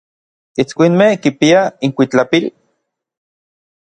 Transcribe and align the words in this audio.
¿Itskuinmej 0.61 1.13
kipiaj 1.23 1.67
inkuitlapil? 1.85 2.45